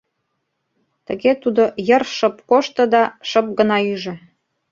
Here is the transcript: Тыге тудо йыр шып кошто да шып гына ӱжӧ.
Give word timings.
Тыге 1.05 1.31
тудо 1.43 1.63
йыр 1.87 2.03
шып 2.17 2.35
кошто 2.49 2.83
да 2.93 3.03
шып 3.29 3.47
гына 3.59 3.77
ӱжӧ. 3.93 4.15